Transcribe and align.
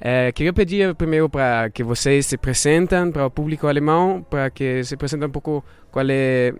É, 0.00 0.32
queria 0.32 0.52
pedir 0.52 0.94
primeiro 0.94 1.28
para 1.28 1.68
que 1.68 1.84
vocês 1.84 2.26
se 2.26 2.36
apresentem 2.36 3.12
para 3.12 3.26
o 3.26 3.30
público 3.30 3.66
alemão, 3.66 4.22
para 4.22 4.48
que 4.50 4.82
se 4.82 4.94
apresentem 4.94 5.28
um 5.28 5.30
pouco 5.30 5.62
qual 5.90 6.06
é 6.08 6.54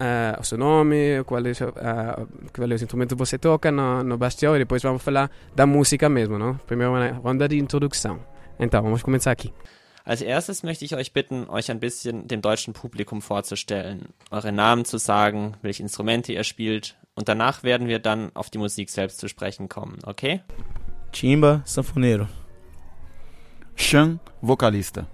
uh, 0.00 0.40
o 0.40 0.44
seu 0.44 0.56
nome, 0.56 1.22
qual 1.24 1.44
é, 1.44 1.50
uh, 1.50 2.26
qual 2.54 2.70
é 2.70 2.74
os 2.74 2.82
instrumentos 2.82 3.14
que 3.14 3.18
você 3.18 3.38
toca 3.38 3.70
no, 3.70 4.02
no 4.02 4.16
Bastião 4.16 4.56
e 4.56 4.58
depois 4.60 4.82
vamos 4.82 5.02
falar 5.02 5.30
da 5.54 5.66
música 5.66 6.08
mesmo, 6.08 6.38
não? 6.38 6.54
Primeiro 6.66 6.92
uma 6.92 7.10
ronda 7.12 7.46
de 7.46 7.58
introdução. 7.58 8.20
Então, 8.58 8.82
vamos 8.82 9.02
começar 9.02 9.32
aqui. 9.32 9.52
Als 10.06 10.22
erstes 10.22 10.62
möchte 10.62 10.84
ich 10.84 10.94
euch 10.94 11.12
bitten, 11.12 11.46
euch 11.48 11.68
ein 11.68 11.80
bisschen 11.80 12.28
dem 12.28 12.40
deutschen 12.40 12.72
Publikum 12.72 13.20
vorzustellen, 13.20 14.14
eure 14.30 14.52
Namen 14.52 14.84
zu 14.84 14.98
sagen, 14.98 15.54
welche 15.62 15.82
Instrumente 15.82 16.32
ihr 16.32 16.44
spielt 16.44 16.96
und 17.16 17.28
danach 17.28 17.64
werden 17.64 17.88
wir 17.88 17.98
dann 17.98 18.30
auf 18.34 18.48
die 18.48 18.58
Musik 18.58 18.88
selbst 18.88 19.18
zu 19.18 19.28
sprechen 19.28 19.68
kommen, 19.68 19.98
okay? 20.04 20.42
Timba, 21.10 21.62
sanfoneiro. 21.64 22.28
Chan, 23.76 24.18
vocalista. 24.42 25.06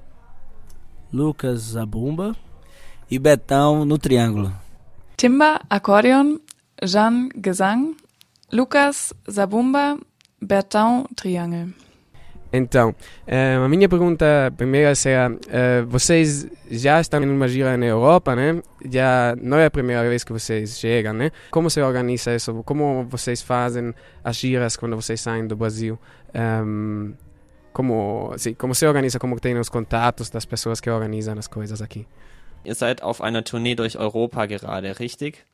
Lucas 1.12 1.60
Zabumba 1.72 2.34
e 3.10 3.18
Betão 3.18 3.84
no 3.84 3.98
triângulo. 3.98 4.52
Timba, 5.16 5.60
Akkordeon, 5.68 6.38
Jean, 6.82 7.28
Gesang, 7.44 7.96
Lucas, 8.52 9.12
Zabumba, 9.30 9.98
Bertão, 10.40 11.06
Triângulo. 11.14 11.74
Então, 12.52 12.94
eh, 13.26 13.56
a 13.56 13.68
minha 13.68 13.88
pergunta 13.88 14.52
primeira 14.56 14.94
será: 14.94 15.30
eh, 15.48 15.82
vocês 15.86 16.46
já 16.70 17.00
estão 17.00 17.20
numa 17.20 17.48
gira 17.48 17.76
na 17.76 17.86
Europa, 17.86 18.36
né? 18.36 18.62
Já 18.90 19.34
não 19.40 19.58
é 19.58 19.66
a 19.66 19.70
primeira 19.70 20.06
vez 20.08 20.22
que 20.22 20.32
vocês 20.32 20.78
chegam, 20.78 21.14
né? 21.14 21.30
Como 21.50 21.70
se 21.70 21.80
organiza 21.80 22.34
isso? 22.34 22.62
Como 22.62 23.04
vocês 23.08 23.40
fazem 23.40 23.94
as 24.22 24.36
giras 24.36 24.76
quando 24.76 24.96
vocês 24.96 25.20
saem 25.20 25.46
do 25.46 25.56
Brasil? 25.56 25.98
Um, 26.34 27.14
como, 27.72 28.32
sim, 28.36 28.54
como 28.54 28.74
se 28.74 28.86
organiza? 28.86 29.18
Como 29.18 29.38
tem 29.38 29.58
os 29.58 29.68
contatos 29.68 30.30
das 30.30 30.46
pessoas 30.46 30.80
que 30.80 30.90
organizam 30.90 31.38
as 31.38 31.48
coisas 31.48 31.80
aqui? 31.80 32.06
Ihr 32.64 32.74
seid 32.74 33.02
auf 33.02 33.20
einer 33.20 33.42
Tournee 33.42 33.74
durch 33.74 33.98
Europa 33.98 34.46
gerade, 34.46 34.98
richtig? 35.00 35.44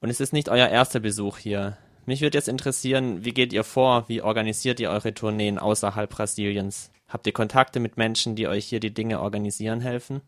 Und 0.00 0.10
es 0.10 0.20
ist 0.20 0.32
nicht 0.32 0.48
euer 0.48 0.68
erster 0.68 0.98
Besuch 0.98 1.38
hier. 1.38 1.76
Mich 2.04 2.20
würde 2.20 2.36
jetzt 2.36 2.48
interessieren, 2.48 3.24
wie 3.24 3.32
geht 3.32 3.52
ihr 3.52 3.62
vor? 3.62 4.08
Wie 4.08 4.22
organisiert 4.22 4.80
ihr 4.80 4.90
eure 4.90 5.14
Tourneen 5.14 5.58
außerhalb 5.58 6.10
Brasiliens? 6.10 6.90
Habt 7.08 7.26
ihr 7.28 7.32
Kontakte 7.32 7.78
mit 7.78 7.96
Menschen, 7.96 8.34
die 8.34 8.48
euch 8.48 8.64
hier 8.66 8.80
die 8.80 8.92
Dinge 8.92 9.20
organisieren 9.20 9.80
helfen? 9.80 10.20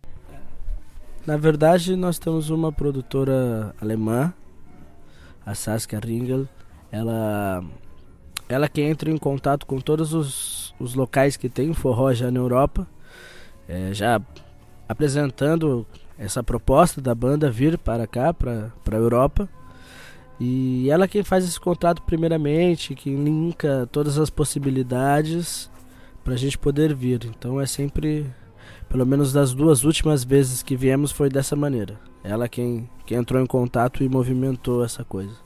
Na 1.26 1.38
verdade, 1.38 1.96
nós 1.96 2.20
temos 2.20 2.50
uma 2.50 2.70
produtora 2.70 3.74
alemã, 3.80 4.34
a 5.46 5.54
Saskia 5.54 5.98
Ringel. 5.98 6.46
Ela, 6.92 7.64
ela 8.48 8.68
que 8.68 8.82
entra 8.82 9.10
em 9.10 9.16
contato 9.16 9.66
com 9.66 9.80
todos 9.80 10.12
os, 10.12 10.74
os 10.78 10.94
locais 10.94 11.36
que 11.36 11.48
tem 11.48 11.72
forró 11.72 12.12
já 12.12 12.30
na 12.30 12.38
Europa, 12.38 12.86
é, 13.68 13.92
já 13.92 14.20
apresentando 14.88 15.86
essa 16.18 16.42
proposta 16.42 17.00
da 17.00 17.14
banda 17.14 17.50
vir 17.50 17.78
para 17.78 18.06
cá, 18.06 18.32
para 18.32 18.72
a 18.90 18.96
Europa. 18.96 19.48
E 20.38 20.90
ela 20.90 21.08
quem 21.08 21.22
faz 21.22 21.44
esse 21.44 21.58
contrato 21.58 22.02
primeiramente, 22.02 22.94
que 22.94 23.14
linka 23.14 23.88
todas 23.90 24.18
as 24.18 24.30
possibilidades 24.30 25.70
para 26.22 26.34
a 26.34 26.36
gente 26.36 26.58
poder 26.58 26.94
vir. 26.94 27.24
Então 27.24 27.60
é 27.60 27.66
sempre, 27.66 28.26
pelo 28.88 29.06
menos 29.06 29.32
das 29.32 29.54
duas 29.54 29.84
últimas 29.84 30.24
vezes 30.24 30.62
que 30.62 30.76
viemos 30.76 31.12
foi 31.12 31.28
dessa 31.28 31.54
maneira. 31.54 31.98
Ela 32.22 32.48
quem, 32.48 32.88
quem 33.06 33.18
entrou 33.18 33.40
em 33.40 33.46
contato 33.46 34.02
e 34.02 34.08
movimentou 34.08 34.84
essa 34.84 35.04
coisa. 35.04 35.43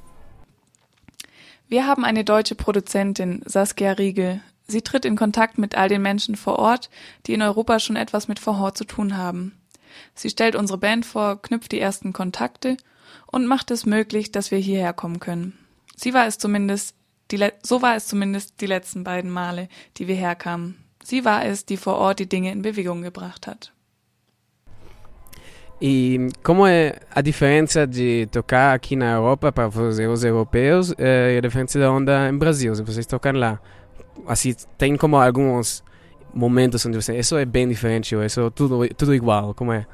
Wir 1.68 1.86
haben 1.86 2.04
eine 2.06 2.24
deutsche 2.24 2.54
Produzentin, 2.54 3.42
Saskia 3.44 3.92
Riegel. 3.92 4.40
Sie 4.66 4.80
tritt 4.80 5.04
in 5.04 5.16
Kontakt 5.16 5.58
mit 5.58 5.76
all 5.76 5.90
den 5.90 6.00
Menschen 6.00 6.34
vor 6.34 6.58
Ort, 6.58 6.88
die 7.26 7.34
in 7.34 7.42
Europa 7.42 7.78
schon 7.78 7.96
etwas 7.96 8.26
mit 8.26 8.38
Verhor 8.38 8.74
zu 8.74 8.84
tun 8.84 9.18
haben. 9.18 9.52
Sie 10.14 10.30
stellt 10.30 10.56
unsere 10.56 10.78
Band 10.78 11.04
vor, 11.04 11.42
knüpft 11.42 11.72
die 11.72 11.80
ersten 11.80 12.14
Kontakte 12.14 12.78
und 13.26 13.46
macht 13.46 13.70
es 13.70 13.84
möglich, 13.84 14.32
dass 14.32 14.50
wir 14.50 14.58
hierher 14.58 14.94
kommen 14.94 15.20
können. 15.20 15.58
Sie 15.94 16.14
war 16.14 16.26
es 16.26 16.38
zumindest, 16.38 16.94
die, 17.30 17.46
so 17.62 17.82
war 17.82 17.96
es 17.96 18.06
zumindest 18.06 18.62
die 18.62 18.66
letzten 18.66 19.04
beiden 19.04 19.30
Male, 19.30 19.68
die 19.98 20.08
wir 20.08 20.16
herkamen. 20.16 20.82
Sie 21.04 21.26
war 21.26 21.44
es, 21.44 21.66
die 21.66 21.76
vor 21.76 21.96
Ort 21.96 22.18
die 22.18 22.28
Dinge 22.28 22.50
in 22.50 22.62
Bewegung 22.62 23.02
gebracht 23.02 23.46
hat. 23.46 23.72
E 25.80 26.28
como 26.42 26.66
é 26.66 26.96
a 27.14 27.20
diferença 27.20 27.86
de 27.86 28.26
tocar 28.32 28.74
aqui 28.74 28.96
na 28.96 29.12
Europa 29.12 29.52
para 29.52 29.68
os 29.68 30.24
europeus 30.24 30.92
eh, 30.98 31.34
e 31.34 31.38
a 31.38 31.40
diferença 31.40 31.78
da 31.78 31.92
onda 31.92 32.28
em 32.28 32.36
Brasil, 32.36 32.74
se 32.74 32.82
vocês 32.82 33.06
tocam 33.06 33.32
lá? 33.32 33.60
Assim, 34.26 34.54
tem 34.76 34.96
como 34.96 35.16
alguns 35.16 35.84
momentos 36.34 36.84
onde 36.84 37.00
você, 37.00 37.16
isso 37.16 37.36
é 37.36 37.44
bem 37.44 37.68
diferente 37.68 38.16
ou 38.16 38.24
isso 38.24 38.40
é 38.40 38.50
tudo, 38.50 38.88
tudo 38.88 39.14
igual, 39.14 39.54
como 39.54 39.72
é? 39.72 39.86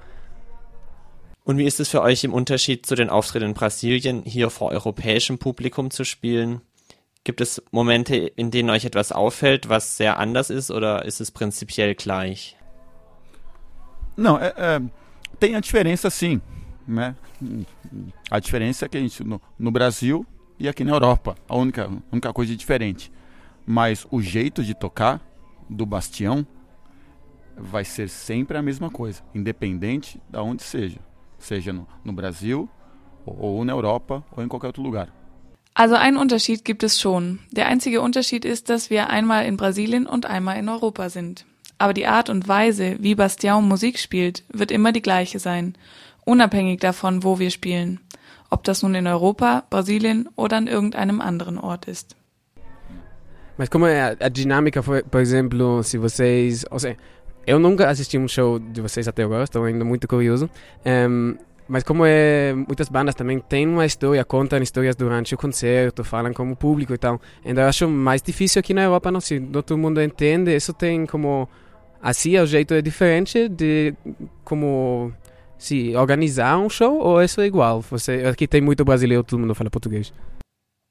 Und 1.46 1.58
wie 1.58 1.66
ist 1.66 1.78
es 1.78 1.90
für 1.90 2.00
euch 2.00 2.24
im 2.24 2.32
Unterschied 2.32 2.86
zu 2.86 2.94
den 2.94 3.10
Auftritten 3.10 3.48
in 3.48 3.54
Brasilien, 3.54 4.22
hier 4.24 4.48
vor 4.48 4.72
europäischem 4.72 5.36
Publikum 5.36 5.90
zu 5.90 6.02
spielen? 6.02 6.62
Gibt 7.22 7.42
es 7.42 7.62
Momente, 7.70 8.16
in 8.16 8.50
denen 8.50 8.70
euch 8.70 8.86
etwas 8.86 9.12
auffällt, 9.12 9.68
was 9.68 9.98
sehr 9.98 10.18
anders 10.18 10.48
ist, 10.48 10.70
oder 10.70 11.04
ist 11.04 11.20
es 11.20 11.30
prinzipiell 11.30 11.94
gleich? 11.94 12.56
Não, 14.16 14.38
é, 14.38 14.54
é, 14.56 14.80
tem 15.38 15.54
a 15.54 15.60
diferença 15.60 16.10
sim, 16.10 16.40
né? 16.86 17.14
A 18.30 18.38
diferença 18.38 18.86
é 18.86 18.88
que 18.88 18.96
a 18.96 19.00
gente 19.00 19.22
no, 19.24 19.40
no 19.58 19.70
Brasil 19.70 20.26
e 20.58 20.68
aqui 20.68 20.84
na 20.84 20.92
Europa, 20.92 21.36
a 21.48 21.56
única, 21.56 21.90
única 22.12 22.32
coisa 22.32 22.54
diferente. 22.54 23.12
Mas 23.66 24.06
o 24.10 24.20
jeito 24.20 24.62
de 24.62 24.74
tocar 24.74 25.20
do 25.68 25.86
Bastião 25.86 26.46
vai 27.56 27.84
ser 27.84 28.08
sempre 28.08 28.56
a 28.56 28.62
mesma 28.62 28.90
coisa, 28.90 29.22
independente 29.34 30.20
de 30.28 30.38
onde 30.38 30.62
seja. 30.62 31.00
seja 31.38 31.72
no, 31.72 31.86
no 32.04 32.12
Brasil 32.12 32.68
ou 33.24 33.64
na 33.64 33.74
Europa 33.74 34.24
ou 34.36 34.42
em 34.42 34.48
qualquer 34.48 34.68
outro 34.68 34.82
lugar. 34.82 35.08
Also 35.74 35.96
einen 35.96 36.16
Unterschied 36.16 36.64
gibt 36.64 36.84
es 36.84 37.00
schon. 37.00 37.40
Der 37.50 37.66
einzige 37.66 38.00
Unterschied 38.00 38.44
ist, 38.44 38.70
dass 38.70 38.90
wir 38.90 39.10
einmal 39.10 39.44
in 39.44 39.56
Brasilien 39.56 40.06
und 40.06 40.24
einmal 40.24 40.56
in 40.56 40.68
Europa 40.68 41.08
sind. 41.10 41.44
Aber 41.78 41.92
die 41.92 42.06
Art 42.06 42.30
und 42.30 42.48
Weise, 42.48 42.96
wie 43.00 43.14
Bastian 43.14 43.68
Musik 43.68 43.98
spielt, 43.98 44.44
wird 44.52 44.70
immer 44.70 44.92
die 44.92 45.02
gleiche 45.02 45.38
sein, 45.38 45.74
unabhängig 46.24 46.80
davon, 46.80 47.22
wo 47.22 47.38
wir 47.38 47.50
spielen. 47.50 48.00
Ob 48.50 48.64
das 48.64 48.82
nun 48.82 48.94
in 48.94 49.06
Europa, 49.06 49.64
Brasilien 49.70 50.28
oder 50.36 50.56
an 50.56 50.66
irgendeinem 50.66 51.20
anderen 51.20 51.58
Ort 51.58 51.86
ist. 51.86 52.16
Mas 53.56 53.70
como 53.70 53.86
é 53.86 54.00
a, 54.02 54.16
a 54.18 54.28
dinâmica, 54.28 54.82
por, 54.82 55.02
por 55.04 55.20
exemplo, 55.20 55.82
se 55.84 55.96
vocês, 55.96 56.64
ou 56.70 56.78
seja, 56.78 56.96
Eu 57.46 57.58
nunca 57.58 57.88
assisti 57.88 58.16
um 58.16 58.26
show 58.26 58.58
de 58.58 58.80
vocês 58.80 59.06
até 59.06 59.22
agora, 59.22 59.44
estou 59.44 59.64
ainda 59.64 59.84
muito 59.84 60.08
curioso. 60.08 60.48
Um, 60.86 61.36
mas 61.68 61.82
como 61.82 62.04
é, 62.06 62.54
muitas 62.54 62.88
bandas 62.88 63.14
também 63.14 63.38
têm 63.38 63.66
uma 63.66 63.86
história, 63.86 64.24
contam 64.24 64.62
histórias 64.62 64.96
durante 64.96 65.34
o 65.34 65.38
concerto, 65.38 66.04
falam 66.04 66.32
com 66.32 66.50
o 66.50 66.56
público 66.56 66.94
e 66.94 66.98
tal. 66.98 67.20
Então 67.44 67.64
eu 67.64 67.68
acho 67.68 67.88
mais 67.88 68.22
difícil 68.22 68.60
aqui 68.60 68.72
na 68.74 68.82
Europa, 68.82 69.10
não 69.10 69.20
se 69.20 69.40
todo 69.40 69.76
mundo 69.76 70.00
entende, 70.02 70.54
isso 70.54 70.72
tem 70.72 71.06
como 71.06 71.48
assim 72.04 72.38
o 72.38 72.46
jeito 72.46 72.74
é 72.74 72.82
diferente 72.82 73.48
de 73.48 73.94
como 74.44 75.12
se 75.58 75.96
organizar 75.96 76.58
um 76.58 76.68
show 76.68 76.98
ou 76.98 77.22
isso 77.22 77.40
é 77.40 77.46
igual? 77.46 77.80
Você 77.80 78.24
aqui 78.26 78.46
tem 78.46 78.60
muito 78.60 78.84
brasileiro, 78.84 79.24
todo 79.24 79.40
mundo 79.40 79.54
fala 79.54 79.70
português. 79.70 80.12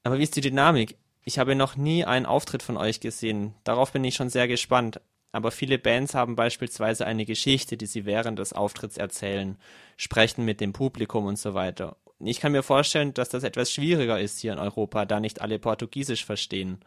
Aber 0.04 0.18
wie 0.18 0.24
ist 0.24 0.34
die 0.34 0.40
Dynamik? 0.40 0.96
Ich 1.24 1.38
habe 1.38 1.54
noch 1.54 1.76
nie 1.76 2.04
einen 2.04 2.26
Auftritt 2.26 2.62
von 2.62 2.76
euch 2.76 3.00
gesehen. 3.00 3.54
Darauf 3.64 3.92
bin 3.92 4.04
ich 4.04 4.14
schon 4.14 4.28
sehr 4.28 4.46
gespannt. 4.46 5.00
aber 5.34 5.50
viele 5.50 5.80
Bands 5.80 6.14
haben 6.14 6.36
beispielsweise 6.36 7.06
eine 7.06 7.24
Geschichte, 7.24 7.76
die 7.76 7.86
sie 7.86 8.04
während 8.04 8.38
des 8.38 8.52
Auftritts 8.52 8.96
erzählen, 8.96 9.56
sprechen 9.96 10.44
mit 10.44 10.60
dem 10.60 10.72
Publikum 10.72 11.26
und 11.26 11.40
so 11.40 11.54
weiter. 11.54 11.96
Ich 12.20 12.38
kann 12.38 12.52
mir 12.52 12.62
vorstellen, 12.62 13.12
dass 13.14 13.30
das 13.30 13.42
etwas 13.42 13.72
schwieriger 13.72 14.20
ist 14.20 14.38
hier 14.38 14.52
in 14.52 14.60
Europa, 14.60 15.04
da 15.04 15.18
nicht 15.18 15.40
alle 15.40 15.58
Portugiesisch 15.58 16.24
verstehen. 16.24 16.78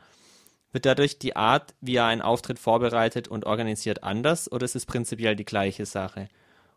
Wird 0.72 0.86
dadurch 0.86 1.18
die 1.18 1.36
Art, 1.36 1.74
wie 1.82 1.96
er 1.96 2.06
einen 2.06 2.22
Auftritt 2.22 2.60
vorbereitet 2.60 3.28
und 3.28 3.46
organisiert, 3.46 4.04
anders 4.04 4.52
oder 4.52 4.66
ist 4.66 4.76
es 4.76 4.86
prinzipiell 4.86 5.36
die 5.36 5.46
gleiche 5.46 5.86
Sache? 5.86 6.28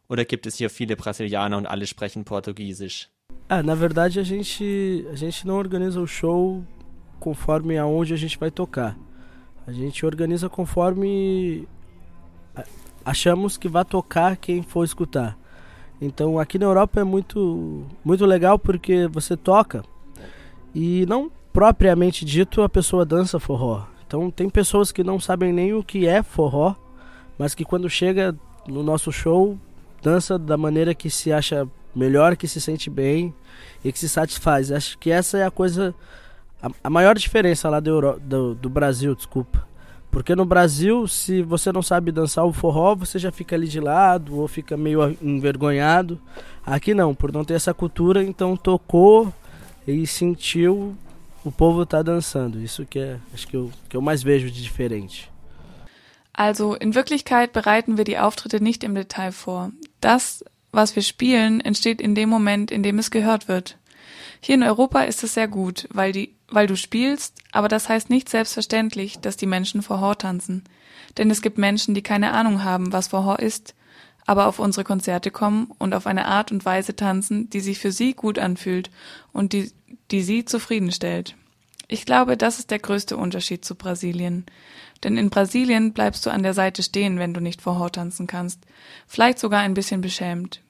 Oder 0.09 0.25
gibt 0.25 0.47
es 0.47 0.57
hier 0.57 0.71
viele 0.71 0.97
Brasilianer 0.97 1.57
und 1.57 1.67
alle 1.67 1.87
sprechen 1.87 2.25
Portugiesisch? 2.25 3.09
Ah, 3.49 3.63
na 3.63 3.75
verdade 3.75 4.21
a 4.21 4.23
gente, 4.23 5.07
a 5.13 5.17
gente 5.17 5.47
não 5.47 5.57
organiza 5.57 6.01
o 6.01 6.07
show 6.07 6.65
conforme 7.19 7.79
aonde 7.79 8.15
a 8.15 8.17
gente 8.17 8.39
vai 8.39 8.51
tocar. 8.51 8.97
A 9.67 9.73
gente 9.73 10.07
organiza 10.07 10.49
conforme 10.49 11.67
achamos 13.05 13.57
que 13.57 13.69
vai 13.69 13.85
tocar 13.85 14.37
quem 14.37 14.63
for 14.63 14.85
escutar. 14.85 15.37
Então 16.01 16.39
aqui 16.39 16.59
na 16.59 16.67
Europa 16.67 17.01
é 17.01 17.05
muito 17.05 17.87
muito 18.05 18.25
legal 18.25 18.59
porque 18.59 19.07
você 19.09 19.37
toca 19.37 19.83
e 20.75 21.05
não 21.07 21.31
propriamente 21.53 22.25
dito 22.25 22.63
a 22.63 22.69
pessoa 22.69 23.05
dança 23.05 23.39
forró. 23.39 23.85
Então 24.07 24.31
tem 24.31 24.49
pessoas 24.49 24.91
que 24.91 25.05
não 25.05 25.21
sabem 25.21 25.53
nem 25.53 25.73
o 25.73 25.85
que 25.85 26.07
é 26.07 26.23
forró, 26.23 26.75
mas 27.39 27.55
que 27.55 27.65
quando 27.65 27.89
chega 27.89 28.35
no 28.67 28.83
nosso 28.83 29.13
show 29.13 29.59
dança 30.03 30.39
da 30.39 30.57
maneira 30.57 30.95
que 30.95 31.11
se 31.11 31.33
acha 31.33 31.69
melhor, 31.95 32.37
que 32.37 32.49
se 32.49 32.61
sente 32.61 32.89
bem 32.89 33.35
e 33.85 33.93
que 33.93 33.99
se 33.99 34.09
satisfaz. 34.09 34.73
Acho 34.73 34.99
que 34.99 35.11
essa 35.11 35.39
é 35.39 35.45
a 35.45 35.51
coisa 35.51 35.95
a, 36.63 36.71
a 36.85 36.91
maior 36.91 37.17
diferença 37.17 37.69
lá 37.69 37.81
do, 37.81 37.91
Euro, 37.91 38.21
do, 38.21 38.55
do 38.55 38.69
Brasil, 38.69 39.15
desculpa, 39.15 39.67
Porque 40.11 40.35
no 40.35 40.45
Brasil, 40.45 41.07
se 41.09 41.43
você 41.43 41.73
não 41.73 41.83
sabe 41.83 42.13
dançar 42.13 42.45
o 42.45 42.53
forró, 42.53 42.95
você 42.95 43.19
já 43.19 43.33
fica 43.33 43.57
ali 43.57 43.67
de 43.67 43.81
lado 43.81 44.39
ou 44.39 44.47
fica 44.47 44.77
meio 44.77 45.17
envergonhado. 45.23 46.21
Aqui 46.65 46.93
não, 46.95 47.15
por 47.15 47.33
não 47.33 47.45
ter 47.45 47.55
essa 47.55 47.73
cultura, 47.73 48.23
então 48.23 48.57
tocou 48.57 49.33
e 49.87 50.07
sentiu 50.07 50.95
o 51.45 51.51
povo 51.51 51.87
tá 51.87 52.03
dançando. 52.03 52.61
Isso 52.61 52.85
que 52.87 52.99
é, 52.99 53.19
acho 53.33 53.47
que 53.47 53.57
eu, 53.57 53.71
que 53.89 53.97
eu 53.97 54.03
mais 54.03 54.23
vejo 54.23 54.51
de 54.51 54.63
diferente. 54.63 55.31
Also 56.33 56.75
in 56.75 56.95
Wirklichkeit 56.95 57.53
bereiten 57.53 57.97
wir 57.97 58.05
die 58.05 58.19
Auftritte 58.19 58.63
nicht 58.63 58.85
im 58.85 58.95
Detail 58.95 59.33
vor. 59.33 59.73
Das, 60.01 60.45
was 60.73 60.95
wir 60.95 61.03
spielen, 61.03 61.61
entsteht 61.61 62.01
in 62.01 62.15
dem 62.15 62.29
Moment, 62.29 62.71
in 62.71 62.83
dem 62.83 62.99
es 62.99 63.11
gehört 63.11 63.49
wird. 63.49 63.77
Hier 64.41 64.55
in 64.55 64.63
Europa 64.63 65.03
ist 65.03 65.23
es 65.23 65.35
sehr 65.35 65.49
gut, 65.49 65.87
weil 65.93 66.13
die, 66.13 66.35
weil 66.49 66.67
du 66.67 66.77
spielst, 66.77 67.35
aber 67.53 67.69
das 67.69 67.89
heißt 67.89 68.09
nicht 68.09 68.29
selbstverständlich, 68.29 69.19
dass 69.19 69.37
die 69.37 69.47
Menschen 69.47 69.83
Vorhor 69.83 70.17
tanzen. 70.17 70.65
Denn 71.19 71.31
es 71.31 71.43
gibt 71.43 71.59
Menschen, 71.59 71.95
die 71.95 72.03
keine 72.03 72.33
Ahnung 72.33 72.65
haben, 72.65 72.93
was 72.93 73.09
Vorhor 73.09 73.41
ist, 73.41 73.75
aber 74.25 74.47
auf 74.47 74.59
unsere 74.59 74.85
Konzerte 74.85 75.31
kommen 75.31 75.71
und 75.79 75.93
auf 75.93 76.07
eine 76.07 76.27
Art 76.27 76.53
und 76.53 76.65
Weise 76.65 76.97
tanzen, 76.97 77.51
die 77.51 77.61
sich 77.61 77.79
für 77.79 77.93
sie 77.93 78.15
gut 78.15 78.39
anfühlt 78.39 78.91
und 79.33 79.53
die, 79.53 79.73
die 80.11 80.23
sie 80.23 80.45
zufriedenstellt. 80.45 81.37
Ich 81.89 82.07
glaube, 82.07 82.37
das 82.37 82.59
ist 82.59 82.71
der 82.71 82.79
größte 82.79 83.17
Unterschied 83.17 83.65
zu 83.65 83.75
Brasilien. 83.75 84.47
Denn 85.03 85.17
in 85.17 85.31
Brasilien 85.31 85.93
bleibst 85.93 86.25
du 86.25 86.31
an 86.31 86.43
der 86.43 86.55
Seite 86.55 86.83
stehen, 86.83 87.19
wenn 87.19 87.35
du 87.35 87.41
nicht 87.41 87.63
Vorhor 87.63 87.91
tanzen 87.91 88.27
kannst. 88.27 88.61
Vielleicht 89.07 89.39
sogar 89.39 89.61
ein 89.61 89.75
bisschen 89.75 90.01
beschämt. 90.01 90.61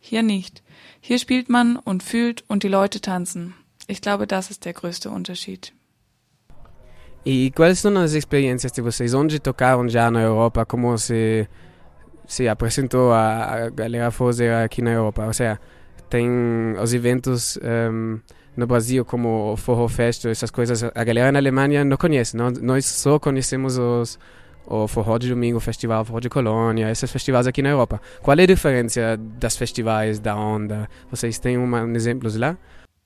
Hier 0.00 0.22
nicht. 0.22 0.62
Hier 1.00 1.18
spielt 1.18 1.48
man 1.48 1.76
und 1.76 2.02
fühlt 2.02 2.44
und 2.48 2.62
die 2.62 2.68
Leute 2.68 3.00
tanzen. 3.00 3.54
Ich 3.86 4.00
glaube, 4.00 4.26
das 4.26 4.50
ist 4.50 4.64
der 4.64 4.72
größte 4.72 5.10
Unterschied. 5.10 5.72
E 7.26 7.50
quais 7.50 7.80
sono 7.80 8.00
as 8.00 8.14
experiências 8.14 8.72
de 8.72 8.82
vocês? 8.82 9.14
Onde 9.14 9.38
tocaram 9.38 9.88
já 9.88 10.10
na 10.10 10.20
Europa? 10.20 10.66
Como 10.66 10.98
se, 10.98 11.48
se 12.26 12.48
apresentou 12.48 13.12
a, 13.12 13.44
a 13.44 13.70
galera 13.70 14.10
forrozeira 14.10 14.64
aqui 14.64 14.82
na 14.82 14.90
Europa? 14.90 15.24
Ou 15.24 15.32
seja, 15.32 15.58
tem 16.10 16.74
os 16.78 16.92
eventos 16.92 17.58
um, 17.62 18.20
no 18.56 18.66
Brasil 18.66 19.04
como 19.04 19.56
Forró 19.56 19.88
Fest, 19.88 20.24
essas 20.26 20.50
coisas. 20.50 20.82
A 20.82 21.04
galera 21.04 21.32
na 21.32 21.38
Alemanha 21.38 21.84
não 21.84 21.96
conhece. 21.96 22.36
Não, 22.36 22.50
nós 22.50 22.86
só 22.86 23.18
conhecemos 23.18 23.76
os 23.78 24.18
o 24.66 24.88
Forró 24.88 25.18
de 25.18 25.28
Domingo, 25.28 25.58
o 25.58 25.60
Festival 25.60 26.04
Forró 26.04 26.20
de 26.20 26.28
Colônia, 26.28 26.90
esses 26.90 27.10
festivais 27.10 27.46
aqui 27.46 27.62
na 27.62 27.70
Europa. 27.70 28.00
Qual 28.22 28.38
é 28.38 28.42
a 28.42 28.46
diferença 28.46 29.16
das 29.18 29.56
festivais 29.56 30.18
da 30.18 30.36
Onda? 30.36 30.88
Vocês 31.10 31.38
têm 31.38 31.58
um 31.58 31.94
exemplos 31.94 32.36
lá? 32.36 32.56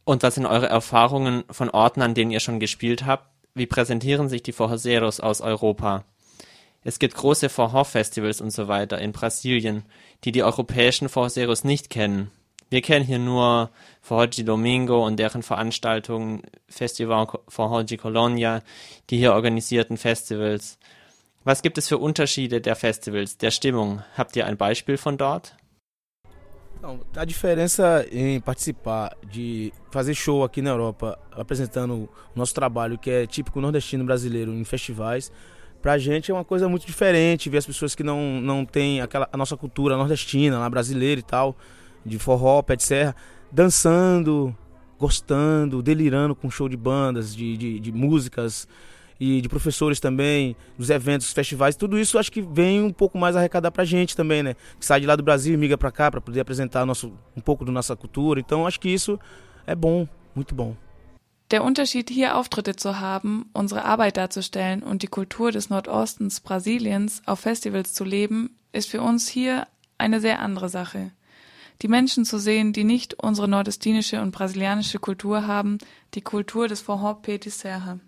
Und 0.05 0.23
was 0.23 0.35
sind 0.35 0.47
eure 0.47 0.69
Erfahrungen 0.69 1.45
von 1.50 1.69
Orten, 1.71 2.00
an 2.00 2.15
denen 2.15 2.31
ihr 2.31 2.41
schon 2.41 2.61
gespielt 2.61 3.05
habt? 3.05 3.27
Wie 3.55 3.67
präsentieren 3.67 4.29
sich 4.29 4.43
die 4.43 4.53
Forroseros 4.53 5.21
aus 5.21 5.41
Europa? 5.41 6.05
Es 6.85 6.99
gibt 6.99 7.15
große 7.15 7.49
Forró-Festivals 7.49 8.41
und 8.41 8.50
so 8.50 8.69
weiter 8.69 8.99
in 9.00 9.12
Brasilien, 9.12 9.85
die 10.25 10.33
die 10.33 10.45
europäischen 10.45 11.09
Forroseros 11.09 11.65
nicht 11.65 11.91
kennen. 11.91 12.31
Wir 12.70 12.82
kennen 12.82 13.06
hier 13.06 13.19
nur 13.19 13.70
de 14.11 14.44
Domingo 14.44 15.06
und 15.06 15.17
deren 15.17 15.43
Veranstaltungen, 15.43 16.43
Festival 16.69 17.26
de 17.85 17.97
Colonia, 17.97 18.62
die 19.09 19.19
hier 19.19 19.32
organisierten 19.32 19.97
Festivals. 19.97 20.79
Was 21.44 21.62
gibt 21.62 21.79
es 21.79 21.88
für 21.88 21.97
Unterschiede 21.97 22.61
der 22.61 22.76
Festivals, 22.76 23.38
der 23.38 23.50
Stimmung? 23.50 24.03
Habt 24.17 24.37
ihr 24.37 24.44
ein 24.47 24.59
Beispiel 24.59 24.99
von 24.99 25.17
dort? 25.17 25.55
A 27.17 27.25
diferença 27.25 28.05
em 28.12 28.41
participar 28.41 29.17
de 29.32 29.73
fazer 29.91 30.14
show 30.14 30.44
aqui 30.44 30.62
na 30.62 30.71
Europa, 30.71 31.19
apresentando 31.32 32.09
o 32.35 32.38
nosso 32.38 32.55
trabalho 32.55 32.99
que 32.99 33.11
é 33.11 33.26
típico 33.26 33.61
nordestino 33.61 34.05
brasileiro 34.05 34.53
em 34.53 34.64
festivais, 34.64 35.32
pra 35.82 35.99
gente 35.99 36.31
é 36.31 36.35
uma 36.35 36.44
coisa 36.44 36.69
muito 36.69 36.87
diferente, 36.87 37.50
ver 37.50 37.59
as 37.59 37.67
pessoas 37.67 37.97
que 37.97 38.05
não, 38.05 38.41
não 38.41 38.64
têm 38.64 39.00
aquela, 39.00 39.29
a 39.32 39.37
nossa 39.37 39.56
cultura 39.56 39.97
nordestina, 39.97 40.59
lá 40.59 40.71
brasileira 40.71 41.19
e 41.19 41.25
tal, 41.25 41.56
de 42.05 42.19
forró, 42.19 42.62
pé 42.62 42.77
de 42.77 42.85
serra, 42.85 43.15
dançando, 43.50 44.56
gostando, 44.99 45.83
delirando 45.83 46.35
com 46.35 46.50
show 46.50 46.69
de 46.69 46.77
bandas, 46.77 47.35
de, 47.35 47.56
de, 47.56 47.81
de 47.81 47.93
músicas, 47.93 48.67
e 49.21 49.41
de 49.41 49.49
professores 49.49 49.99
também, 49.99 50.55
dos 50.77 50.91
eventos, 50.91 51.33
festivais, 51.33 51.75
tudo 51.75 51.99
isso 51.99 52.19
acho 52.19 52.31
que 52.31 52.41
vem 52.41 52.83
um 52.83 52.93
pouco 52.93 53.19
mais 53.19 53.35
arrecadar 53.35 53.71
pra 53.71 53.85
gente 53.85 54.17
também, 54.17 54.43
né? 54.43 54.55
Que 54.79 54.87
sai 54.87 55.00
de 55.00 55.06
lá 55.06 55.17
do 55.17 55.23
Brasil 55.23 55.55
e 55.55 55.56
migra 55.56 55.77
pra 55.77 55.91
cá 55.91 56.11
para 56.11 56.21
poder 56.21 56.41
apresentar 56.41 56.87
nosso, 56.87 57.12
um 57.37 57.41
pouco 57.41 57.65
da 57.65 57.73
nossa 57.73 57.97
cultura. 57.97 58.39
Então 58.39 58.67
acho 58.67 58.79
que 58.79 58.89
isso 58.89 59.19
é 59.67 59.75
bom, 59.75 60.06
muito 60.35 60.55
bom. 60.55 60.77
Der 61.50 61.65
Unterschied, 61.65 62.11
hier 62.11 62.37
Auftritte 62.37 62.77
zu 62.77 63.00
haben, 63.00 63.47
unsere 63.55 63.83
Arbeit 63.83 64.19
darzustellen 64.19 64.83
und 64.83 65.03
die 65.03 65.09
Kultur 65.09 65.50
des 65.50 65.71
Nordostens 65.71 66.41
Brasiliens 66.41 67.23
auf 67.25 67.41
Festivals 67.41 67.95
zu 67.95 68.05
leben, 68.05 68.50
ist 68.71 68.91
für 68.91 69.00
uns 69.00 69.29
hier 69.29 69.67
eine 69.97 70.21
sehr 70.21 70.41
andere 70.41 70.69
Sache. 70.69 71.11
Die 71.82 71.88
Menschen 71.88 72.25
zu 72.25 72.38
sehen, 72.38 72.72
die 72.72 72.84
nicht 72.84 73.14
unsere 73.14 73.48
nordestinische 73.48 74.20
und 74.20 74.32
brasilianische 74.32 74.98
Kultur 74.98 75.46
haben, 75.46 75.78
die 76.14 76.22
Kultur 76.22 76.69
des 76.69 76.84
Forró 76.84 77.14
Petit 77.14 77.52
Serra 77.52 78.00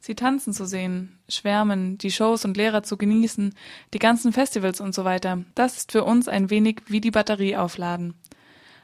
sie 0.00 0.14
tanzen 0.14 0.52
zu 0.52 0.66
sehen, 0.66 1.18
schwärmen, 1.28 1.98
die 1.98 2.10
Shows 2.10 2.44
und 2.44 2.56
Lehrer 2.56 2.82
zu 2.82 2.96
genießen, 2.96 3.54
die 3.92 3.98
ganzen 3.98 4.32
Festivals 4.32 4.80
und 4.80 4.94
so 4.94 5.04
weiter, 5.04 5.44
das 5.54 5.76
ist 5.76 5.92
für 5.92 6.04
uns 6.04 6.26
ein 6.26 6.50
wenig 6.50 6.82
wie 6.86 7.00
die 7.00 7.10
Batterie 7.10 7.56
aufladen. 7.56 8.14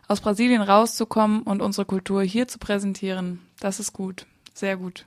Aus 0.09 0.21
Brasilien 0.21 0.63
rauszukommen 0.63 1.43
und 1.43 1.63
unsere 1.63 1.87
Kultur 1.87 2.23
hier 2.23 2.47
zu 2.47 2.59
präsentieren, 2.59 3.41
das 3.59 3.81
ist 3.81 3.93
gut, 3.93 4.27
sehr 4.55 4.77
gut. 4.77 5.05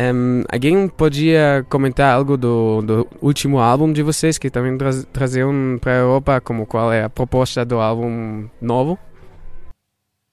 Um, 0.00 0.42
alguém 0.52 0.88
podia 0.88 1.64
comentar 1.68 2.12
algo 2.12 2.36
do, 2.36 2.82
do, 2.82 3.08
último 3.22 3.60
álbum 3.60 3.92
de 3.92 4.02
vocês 4.02 4.38
que 4.38 4.50
também 4.50 4.76
tra 4.76 4.90
traziam 5.12 5.78
para 5.80 5.92
a 5.92 5.96
Europa, 5.98 6.40
como 6.40 6.66
qual 6.66 6.92
é 6.92 7.04
a 7.04 7.08
proposta 7.08 7.64
do 7.64 7.78
álbum 7.78 8.48
novo? 8.60 8.98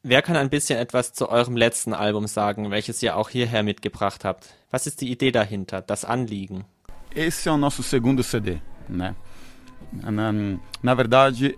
Wer 0.03 0.23
kann 0.23 0.35
ein 0.35 0.49
bisschen 0.49 0.79
etwas 0.79 1.11
zu 1.13 1.29
eurem 1.29 1.55
letzten 1.55 1.93
Album 1.93 2.25
sagen, 2.25 2.71
welches 2.71 3.03
ihr 3.03 3.15
auch 3.15 3.29
hierher 3.29 3.61
mitgebracht 3.61 4.25
habt? 4.25 4.51
Was 4.71 4.87
ist 4.87 4.99
die 4.99 5.11
Idee 5.11 5.31
dahinter, 5.31 5.81
das 5.83 6.05
Anliegen? 6.05 6.65
Esse 7.13 7.49
é 7.49 7.51
o 7.51 7.57
nosso 7.57 7.83
segundo 7.83 8.23
CD, 8.23 8.59
né? 8.89 9.15
Na, 9.91 10.33
na 10.81 10.93
verdade, 10.95 11.55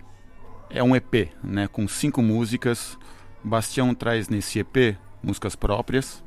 é 0.68 0.82
um 0.82 0.94
EP, 0.94 1.30
né? 1.42 1.68
Com 1.68 1.86
cinco 1.86 2.20
músicas. 2.20 2.98
Bastião 3.42 3.94
traz 3.94 4.28
nesse 4.28 4.58
EP 4.58 4.96
músicas 5.22 5.54
próprias, 5.54 6.23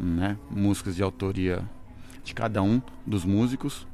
né? 0.00 0.36
Músicas 0.50 0.96
de 0.96 1.02
autoria 1.02 1.62
de 2.24 2.34
cada 2.34 2.62
um 2.62 2.80
dos 3.06 3.24
músicos. 3.24 3.86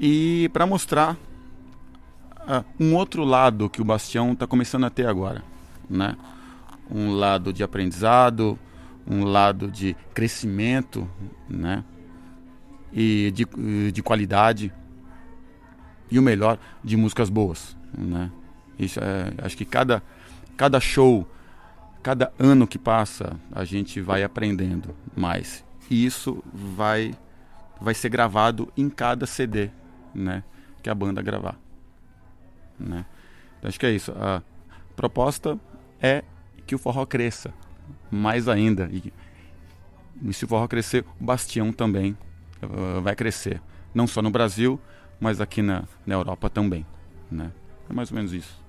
E 0.00 0.48
para 0.52 0.66
mostrar 0.66 1.14
uh, 1.14 2.64
um 2.78 2.94
outro 2.94 3.24
lado 3.24 3.68
que 3.68 3.80
o 3.80 3.84
Bastião 3.84 4.32
está 4.32 4.46
começando 4.46 4.84
a 4.84 4.90
ter 4.90 5.06
agora 5.06 5.42
né? 5.88 6.16
Um 6.90 7.12
lado 7.14 7.52
de 7.52 7.62
aprendizado, 7.62 8.58
um 9.06 9.24
lado 9.24 9.70
de 9.70 9.96
crescimento, 10.14 11.08
né? 11.48 11.84
E 12.92 13.32
de, 13.32 13.92
de 13.92 14.02
qualidade 14.02 14.72
e 16.10 16.18
o 16.18 16.22
melhor 16.22 16.58
de 16.82 16.96
músicas 16.96 17.28
boas, 17.28 17.76
né? 17.96 18.30
Isso 18.78 19.00
é, 19.00 19.32
acho 19.44 19.56
que 19.56 19.64
cada 19.64 20.02
cada 20.56 20.80
show, 20.80 21.26
cada 22.06 22.32
ano 22.38 22.68
que 22.68 22.78
passa, 22.78 23.36
a 23.50 23.64
gente 23.64 24.00
vai 24.00 24.22
aprendendo 24.22 24.94
mais. 25.16 25.64
E 25.90 26.06
isso 26.06 26.40
vai 26.54 27.12
vai 27.80 27.94
ser 27.94 28.08
gravado 28.08 28.72
em 28.76 28.88
cada 28.88 29.26
CD, 29.26 29.70
né? 30.14 30.44
Que 30.84 30.88
a 30.88 30.94
banda 30.94 31.20
gravar, 31.20 31.58
né? 32.78 33.04
Então, 33.58 33.68
acho 33.68 33.80
que 33.80 33.86
é 33.86 33.90
isso. 33.90 34.12
A 34.12 34.40
proposta 34.94 35.58
é 36.00 36.22
que 36.64 36.76
o 36.76 36.78
forró 36.78 37.04
cresça 37.04 37.52
mais 38.08 38.46
ainda. 38.46 38.88
E, 38.92 39.12
e 40.22 40.32
se 40.32 40.44
o 40.44 40.48
forró 40.48 40.68
crescer, 40.68 41.04
o 41.20 41.24
Bastião 41.24 41.72
também 41.72 42.16
uh, 42.62 43.02
vai 43.02 43.16
crescer. 43.16 43.60
Não 43.92 44.06
só 44.06 44.22
no 44.22 44.30
Brasil, 44.30 44.80
mas 45.18 45.40
aqui 45.40 45.60
na, 45.60 45.82
na 46.06 46.14
Europa 46.14 46.48
também. 46.48 46.86
Né? 47.28 47.50
É 47.90 47.92
mais 47.92 48.12
ou 48.12 48.16
menos 48.16 48.32
isso. 48.32 48.64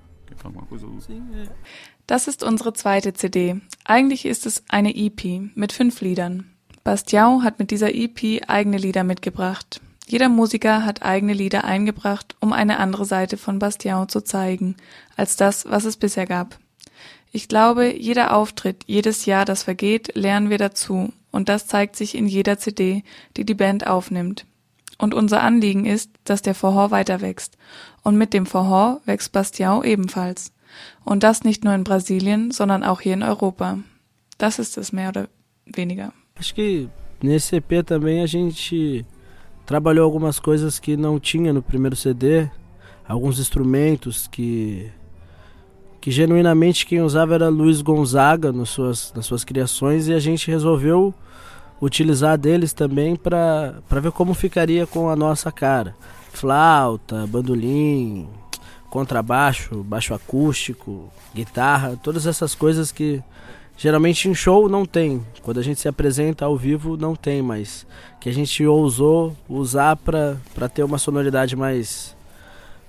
Das 2.08 2.26
ist 2.26 2.42
unsere 2.42 2.72
zweite 2.72 3.12
CD. 3.12 3.60
Eigentlich 3.84 4.24
ist 4.24 4.46
es 4.46 4.64
eine 4.70 4.96
EP 4.96 5.52
mit 5.54 5.74
fünf 5.74 6.00
Liedern. 6.00 6.50
Bastião 6.82 7.42
hat 7.42 7.58
mit 7.58 7.70
dieser 7.70 7.94
EP 7.94 8.42
eigene 8.48 8.78
Lieder 8.78 9.04
mitgebracht. 9.04 9.82
Jeder 10.06 10.30
Musiker 10.30 10.86
hat 10.86 11.02
eigene 11.02 11.34
Lieder 11.34 11.64
eingebracht, 11.64 12.34
um 12.40 12.54
eine 12.54 12.78
andere 12.78 13.04
Seite 13.04 13.36
von 13.36 13.60
Bastião 13.60 14.08
zu 14.08 14.22
zeigen, 14.22 14.74
als 15.16 15.36
das, 15.36 15.66
was 15.66 15.84
es 15.84 15.98
bisher 15.98 16.24
gab. 16.24 16.58
Ich 17.30 17.46
glaube, 17.46 17.94
jeder 17.94 18.34
Auftritt, 18.34 18.84
jedes 18.86 19.26
Jahr, 19.26 19.44
das 19.44 19.64
vergeht, 19.64 20.16
lernen 20.16 20.48
wir 20.48 20.56
dazu, 20.56 21.12
und 21.30 21.50
das 21.50 21.66
zeigt 21.66 21.94
sich 21.94 22.14
in 22.14 22.26
jeder 22.26 22.56
CD, 22.56 23.04
die 23.36 23.44
die 23.44 23.52
Band 23.52 23.86
aufnimmt. 23.86 24.46
Und 24.96 25.12
unser 25.12 25.42
Anliegen 25.42 25.84
ist, 25.84 26.10
dass 26.24 26.40
der 26.40 26.54
Vorhor 26.54 26.90
weiter 26.90 27.20
wächst. 27.20 27.58
Und 28.02 28.16
mit 28.16 28.32
dem 28.32 28.46
Vorhor 28.46 29.02
wächst 29.04 29.36
Bastião 29.36 29.84
ebenfalls. 29.84 30.52
Und 31.04 31.22
das 31.22 31.44
nicht 31.44 31.64
nur 31.64 31.74
in 31.74 31.84
Brasilien, 31.84 32.50
sondern 32.50 32.84
auch 32.84 33.00
hier 33.00 33.14
in 33.14 33.22
Europa. 33.22 33.78
Das 34.38 34.58
ist 34.58 34.78
es 34.78 34.92
mehr 34.92 35.08
oder 35.08 35.28
weniger. 35.66 36.12
Acho 36.38 36.54
que 36.54 36.88
nesse 37.22 37.56
EP 37.56 37.84
também 37.84 38.22
a 38.22 38.26
gente 38.26 39.04
trabalhou 39.66 40.04
algumas 40.04 40.38
coisas 40.38 40.78
que 40.78 40.96
não 40.96 41.18
tinha 41.18 41.52
no 41.52 41.62
primeiro 41.62 41.96
CD, 41.96 42.48
alguns 43.06 43.38
instrumentos 43.38 44.28
que 44.28 44.90
que 46.00 46.10
genuinamente 46.12 46.86
quem 46.86 47.00
usava 47.00 47.34
era 47.34 47.48
Luiz 47.48 47.82
Gonzaga 47.82 48.52
nas 48.52 48.68
suas, 48.68 49.12
nas 49.14 49.26
suas 49.26 49.44
criações 49.44 50.06
e 50.06 50.14
a 50.14 50.20
gente 50.20 50.50
resolveu 50.50 51.12
utilizar 51.80 52.38
deles 52.38 52.72
também 52.72 53.16
para 53.16 53.82
ver 54.00 54.12
como 54.12 54.32
ficaria 54.32 54.86
com 54.86 55.08
a 55.08 55.16
nossa 55.16 55.50
cara. 55.50 55.94
Flauta, 56.32 57.26
bandolim, 57.26 58.28
contrabaixo, 58.90 59.82
baixo 59.82 60.14
acústico, 60.14 61.10
guitarra, 61.34 61.98
todas 62.02 62.26
essas 62.26 62.54
coisas 62.54 62.90
que 62.90 63.22
geralmente 63.76 64.28
em 64.28 64.34
show 64.34 64.68
não 64.68 64.84
tem. 64.84 65.24
Quando 65.42 65.58
a 65.58 65.62
gente 65.62 65.80
se 65.80 65.88
apresenta 65.88 66.44
ao 66.44 66.56
vivo 66.56 66.96
não 66.96 67.14
tem, 67.14 67.42
mas 67.42 67.86
que 68.20 68.28
a 68.28 68.32
gente 68.32 68.64
ousou 68.66 69.36
usar 69.48 69.96
para 69.96 70.68
ter 70.72 70.82
uma 70.82 70.98
sonoridade 70.98 71.54
mais 71.54 72.16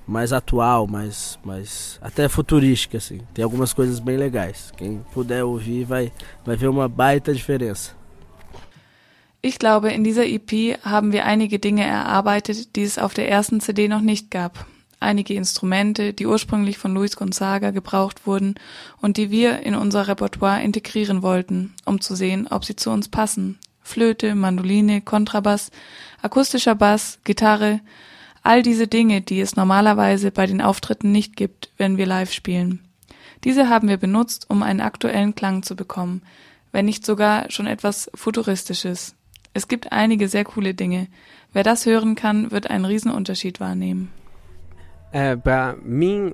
mais 0.08 0.34
atual, 0.34 0.88
mais, 0.88 1.38
mais 1.46 2.00
até 2.01 2.27
futurística 2.27 2.98
assim. 2.98 3.22
Tem 3.32 3.44
algumas 3.44 3.74
coisas 3.74 4.00
bem 4.00 4.18
legais. 4.18 4.74
Quem 4.75 5.06
puder 5.13 5.44
ouvir 5.44 5.84
vai 5.84 6.12
vai 6.44 6.56
ver 6.56 6.68
uma 6.68 6.89
baita 6.89 7.32
diferença. 7.34 7.98
Ich 9.41 9.58
glaube, 9.58 9.94
in 9.94 10.03
dieser 10.03 10.25
EP 10.25 10.77
haben 10.84 11.13
wir 11.13 11.25
einige 11.25 11.60
Dinge 11.60 11.84
erarbeitet, 11.84 12.75
die 12.75 12.82
es 12.82 12.98
auf 12.98 13.13
der 13.13 13.29
ersten 13.29 13.62
CD 13.62 13.88
noch 13.88 14.01
nicht 14.01 14.29
gab. 14.29 14.65
Einige 15.01 15.34
Instrumente, 15.34 16.13
die 16.13 16.27
ursprünglich 16.27 16.77
von 16.77 16.94
Luis 16.94 17.15
Gonzaga 17.15 17.72
gebraucht 17.72 18.27
wurden 18.27 18.56
und 19.01 19.15
die 19.15 19.32
wir 19.32 19.62
in 19.62 19.75
unser 19.75 20.08
Repertoire 20.08 20.62
integrieren 20.62 21.22
wollten, 21.22 21.74
um 21.86 22.01
zu 22.01 22.15
sehen, 22.15 22.48
ob 22.48 22.65
sie 22.65 22.75
zu 22.75 22.89
uns 22.89 23.08
passen. 23.08 23.60
Flöte, 23.82 24.36
Mandoline, 24.36 25.01
Kontrabass, 25.01 25.72
akustischer 26.22 26.75
Bass, 26.75 27.20
Gitarre, 27.24 27.79
all 28.44 28.62
diese 28.62 28.88
Dinge, 28.88 29.22
die 29.22 29.39
es 29.39 29.56
normalerweise 29.56 30.32
bei 30.32 30.46
den 30.46 30.62
Auftritten 30.62 31.12
nicht 31.12 31.38
gibt, 31.38 31.72
wenn 31.77 31.98
wir 31.98 32.06
live 32.06 32.34
spielen. 32.34 32.82
Diese 33.46 33.70
haben 33.70 33.88
wir 33.88 33.98
benutzt, 33.98 34.50
um 34.50 34.63
einen 34.63 34.82
aktuellen 34.82 35.34
Klang 35.34 35.63
zu 35.63 35.77
bekommen, 35.77 36.22
wenn 36.74 36.86
nicht 36.86 37.06
sogar 37.06 37.50
schon 37.50 37.68
etwas 37.68 38.12
Futuristisches. 38.13 39.15
Es 39.53 39.68
gibt 39.68 39.91
einige 39.91 40.27
sehr 40.27 40.44
coole 40.44 40.74
Dinge. 40.74 41.08
Wer 41.53 41.63
das 41.63 41.86
hören 41.86 42.15
kann, 42.15 42.51
wird 42.51 42.70
einen 42.70 42.86
Riesenunterschied 42.86 43.60
wahrnehmen. 43.60 44.12
É, 45.12 45.36
para 45.36 45.75
mim, 45.82 46.34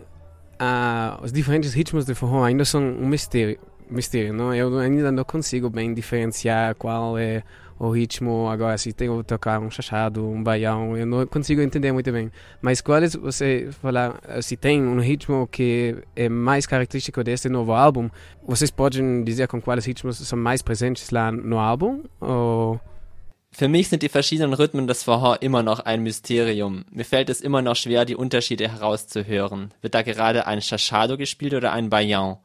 os 1.22 1.32
diferentes 1.32 1.74
ritmos 1.74 2.06
de 2.06 2.14
forró 2.14 2.44
ainda 2.44 2.66
são 2.66 2.82
um 2.82 3.08
mistério, 3.08 3.60
mistério 3.90 4.34
não? 4.34 4.54
Eu 4.54 4.78
ainda 4.80 5.12
não 5.12 5.24
consigo 5.24 5.70
bem 5.70 5.94
diferenciar 5.94 6.76
qual 6.76 7.18
é 7.18 7.44
o 7.78 7.90
ritmo 7.90 8.48
agora 8.50 8.78
se 8.78 8.94
tenho 8.94 9.18
que 9.18 9.24
tocar 9.26 9.60
um 9.60 9.70
chachado, 9.70 10.26
um 10.26 10.42
baião, 10.42 10.96
eu 10.96 11.06
não 11.06 11.28
consigo 11.28 11.62
entender 11.62 11.92
muito 11.92 12.10
bem. 12.10 12.32
Mas 12.62 12.80
quais 12.80 13.16
você 13.16 13.70
falar 13.82 14.18
se 14.42 14.56
tem 14.56 14.82
um 14.82 15.00
ritmo 15.00 15.46
que 15.48 15.98
é 16.16 16.30
mais 16.30 16.66
característico 16.66 17.22
desse 17.24 17.50
novo 17.50 17.74
álbum? 17.74 18.10
Vocês 18.48 18.72
podem 18.72 19.24
dizer 19.26 19.50
com 19.50 19.62
quais 19.62 19.86
ritmos 19.86 20.18
são 20.18 20.40
mais 20.40 20.62
presentes 20.62 21.10
lá 21.10 21.32
no 21.32 21.60
álbum? 21.60 22.04
Ou 22.22 22.80
Für 23.58 23.70
mich 23.70 23.88
sind 23.88 24.04
die 24.04 24.10
verschiedenen 24.10 24.54
Rhythmen 24.54 24.86
des 24.86 25.04
Verhör 25.04 25.42
immer 25.42 25.64
noch 25.64 25.80
ein 25.80 26.04
Mysterium. 26.04 26.84
Mir 26.92 27.06
fällt 27.06 27.30
es 27.30 27.40
immer 27.40 27.62
noch 27.62 27.78
schwer, 27.78 28.04
die 28.04 28.18
Unterschiede 28.18 28.68
herauszuhören. 28.68 29.74
Wird 29.80 29.96
da 29.96 30.02
gerade 30.02 30.46
ein 30.46 30.62
Chachado 30.62 31.16
gespielt 31.16 31.54
oder 31.54 31.72
ein 31.72 31.90
Bayan? 31.90 32.36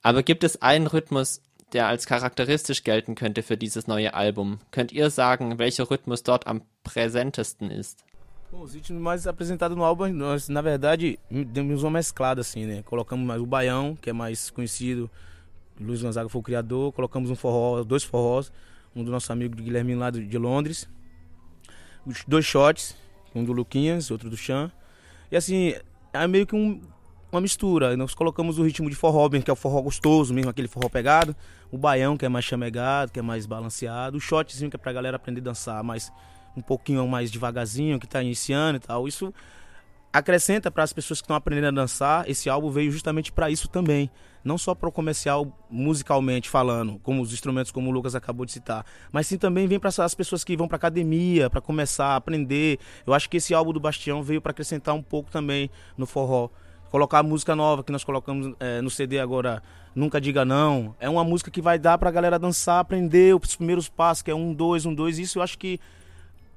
Aber 0.00 0.22
gibt 0.22 0.42
es 0.42 0.62
einen 0.62 0.86
Rhythmus, 0.86 1.42
der 1.74 1.86
als 1.86 2.06
charakteristisch 2.06 2.82
gelten 2.82 3.14
könnte 3.14 3.42
für 3.42 3.58
dieses 3.58 3.86
neue 3.86 4.14
Album? 4.14 4.58
Könnt 4.70 4.90
ihr 4.90 5.10
sagen, 5.10 5.58
welcher 5.58 5.90
Rhythmus 5.90 6.22
dort 6.22 6.46
am 6.46 6.62
präsentesten 6.82 7.70
ist? 7.70 8.02
Bom, 8.50 8.62
os 8.62 8.72
ritmos 8.72 9.02
mais 9.02 9.26
apresentados 9.26 9.76
no 9.76 9.84
álbum, 9.84 10.08
nós, 10.14 10.48
na 10.48 10.62
verdade, 10.62 11.18
demos 11.28 11.82
uma 11.82 11.90
mesclada 11.90 12.40
assim, 12.40 12.64
né? 12.64 12.82
Colocamos 12.86 13.26
mais 13.26 13.38
o 13.38 13.44
baião, 13.44 13.98
que 14.00 14.08
é 14.08 14.14
mais 14.14 14.48
conhecido. 14.48 15.10
Luiz 15.78 16.00
Gonzaga 16.00 16.30
foi 16.30 16.40
o 16.40 16.42
criador. 16.42 16.90
Colocamos 16.92 17.30
um 17.30 17.36
forró, 17.36 17.84
dois 17.84 18.02
forrós 18.02 18.50
um 18.94 19.02
do 19.04 19.10
nosso 19.10 19.32
amigo 19.32 19.56
Guilherme 19.56 19.94
lá 19.94 20.10
de 20.10 20.38
Londres. 20.38 20.88
Os 22.04 22.24
dois 22.26 22.44
shots, 22.44 22.96
um 23.34 23.44
do 23.44 23.52
Luquinhas, 23.52 24.10
outro 24.10 24.28
do 24.28 24.36
Chan. 24.36 24.70
E 25.30 25.36
assim, 25.36 25.74
é 26.12 26.26
meio 26.26 26.46
que 26.46 26.54
um, 26.54 26.80
uma 27.30 27.40
mistura. 27.40 27.96
Nós 27.96 28.14
colocamos 28.14 28.58
o 28.58 28.62
ritmo 28.62 28.90
de 28.90 28.96
forró, 28.96 29.28
que 29.28 29.50
é 29.50 29.52
o 29.52 29.56
forró 29.56 29.80
gostoso 29.80 30.34
mesmo, 30.34 30.50
aquele 30.50 30.68
forró 30.68 30.88
pegado. 30.88 31.34
O 31.70 31.78
baião, 31.78 32.16
que 32.16 32.26
é 32.26 32.28
mais 32.28 32.44
chamegado, 32.44 33.10
que 33.10 33.18
é 33.18 33.22
mais 33.22 33.46
balanceado. 33.46 34.18
O 34.18 34.20
shotzinho, 34.20 34.70
que 34.70 34.76
é 34.76 34.78
pra 34.78 34.92
galera 34.92 35.16
aprender 35.16 35.40
a 35.40 35.44
dançar 35.44 35.82
mais 35.82 36.12
um 36.54 36.60
pouquinho 36.60 37.06
mais 37.08 37.30
devagarzinho, 37.30 37.98
que 37.98 38.06
tá 38.06 38.22
iniciando 38.22 38.76
e 38.76 38.80
tal. 38.80 39.08
Isso 39.08 39.32
acrescenta 40.12 40.70
para 40.70 40.82
as 40.82 40.92
pessoas 40.92 41.20
que 41.20 41.24
estão 41.24 41.36
aprendendo 41.36 41.68
a 41.68 41.82
dançar. 41.82 42.28
Esse 42.28 42.50
álbum 42.50 42.70
veio 42.70 42.90
justamente 42.90 43.32
para 43.32 43.50
isso 43.50 43.68
também 43.68 44.10
não 44.44 44.58
só 44.58 44.74
para 44.74 44.88
o 44.88 44.92
comercial 44.92 45.46
musicalmente 45.70 46.48
falando, 46.48 46.98
como 47.02 47.22
os 47.22 47.32
instrumentos 47.32 47.70
como 47.70 47.88
o 47.88 47.92
Lucas 47.92 48.14
acabou 48.14 48.44
de 48.44 48.52
citar, 48.52 48.84
mas 49.10 49.26
sim 49.26 49.38
também 49.38 49.66
vem 49.66 49.78
para 49.78 49.90
as 50.04 50.14
pessoas 50.14 50.42
que 50.44 50.56
vão 50.56 50.68
para 50.68 50.76
academia, 50.76 51.48
para 51.48 51.60
começar 51.60 52.06
a 52.06 52.16
aprender. 52.16 52.78
Eu 53.06 53.14
acho 53.14 53.28
que 53.28 53.36
esse 53.36 53.54
álbum 53.54 53.72
do 53.72 53.80
Bastião 53.80 54.22
veio 54.22 54.40
para 54.40 54.50
acrescentar 54.50 54.94
um 54.94 55.02
pouco 55.02 55.30
também 55.30 55.70
no 55.96 56.06
forró. 56.06 56.48
Colocar 56.90 57.20
a 57.20 57.22
música 57.22 57.56
nova 57.56 57.82
que 57.82 57.90
nós 57.90 58.04
colocamos 58.04 58.54
é, 58.60 58.82
no 58.82 58.90
CD 58.90 59.18
agora, 59.18 59.62
Nunca 59.94 60.20
Diga 60.20 60.44
Não, 60.44 60.94
é 61.00 61.08
uma 61.08 61.24
música 61.24 61.50
que 61.50 61.62
vai 61.62 61.78
dar 61.78 61.96
para 61.96 62.10
a 62.10 62.12
galera 62.12 62.38
dançar, 62.38 62.80
aprender 62.80 63.34
os 63.34 63.56
primeiros 63.56 63.88
passos, 63.88 64.22
que 64.22 64.30
é 64.30 64.34
um, 64.34 64.52
dois, 64.52 64.84
um, 64.84 64.94
dois. 64.94 65.18
Isso 65.18 65.38
eu 65.38 65.42
acho 65.42 65.58
que 65.58 65.80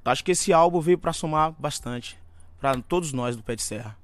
acho 0.04 0.24
que 0.24 0.32
esse 0.32 0.52
álbum 0.52 0.82
veio 0.82 0.98
para 0.98 1.14
somar 1.14 1.54
bastante 1.58 2.25
para 2.60 2.82
todos 2.82 3.14
nós 3.14 3.36
do 3.36 3.44
Pé 3.44 3.56
de 3.56 3.64
Serra. 3.64 3.96